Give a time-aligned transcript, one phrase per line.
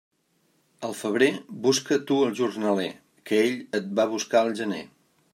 [0.87, 1.27] Al febrer,
[1.65, 2.89] busca tu el jornaler,
[3.31, 4.81] que ell et va buscar al gener.